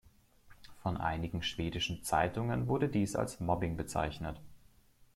[0.81, 4.41] Von einigen schwedischen Zeitungen wurde dies als Mobbing bezeichnet.